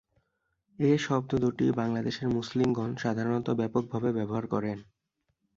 এ 0.79 0.91
শব্দ 0.97 1.31
দুটি 1.35 1.65
বাংলাদেশের 1.71 2.27
মুসলিমগণ 2.29 2.89
সাধারণত 2.95 3.47
ব্যাপকভাবে 3.51 4.09
ব্যবহার 4.11 4.45
করেন। 4.47 4.77